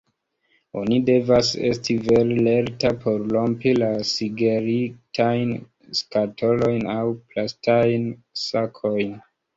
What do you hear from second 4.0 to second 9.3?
sigelitajn skatolojn aŭ plastajn sakojn.